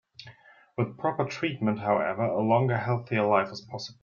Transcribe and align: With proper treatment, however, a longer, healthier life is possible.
With 0.79 0.97
proper 0.97 1.25
treatment, 1.25 1.77
however, 1.77 2.23
a 2.23 2.41
longer, 2.41 2.75
healthier 2.75 3.21
life 3.23 3.49
is 3.51 3.61
possible. 3.61 3.99